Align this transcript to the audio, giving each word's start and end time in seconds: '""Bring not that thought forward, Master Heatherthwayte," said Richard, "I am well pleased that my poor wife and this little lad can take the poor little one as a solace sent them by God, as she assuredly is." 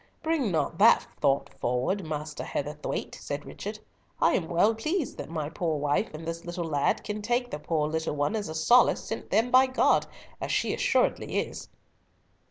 '""Bring 0.23 0.49
not 0.51 0.79
that 0.79 1.05
thought 1.19 1.53
forward, 1.59 2.03
Master 2.03 2.43
Heatherthwayte," 2.43 3.13
said 3.13 3.45
Richard, 3.45 3.77
"I 4.19 4.31
am 4.33 4.47
well 4.49 4.73
pleased 4.73 5.15
that 5.19 5.29
my 5.29 5.47
poor 5.47 5.77
wife 5.77 6.11
and 6.15 6.27
this 6.27 6.43
little 6.43 6.65
lad 6.65 7.03
can 7.03 7.21
take 7.21 7.51
the 7.51 7.59
poor 7.59 7.87
little 7.87 8.15
one 8.15 8.35
as 8.35 8.49
a 8.49 8.55
solace 8.55 9.03
sent 9.03 9.29
them 9.29 9.51
by 9.51 9.67
God, 9.67 10.07
as 10.41 10.51
she 10.51 10.73
assuredly 10.73 11.37
is." 11.37 11.69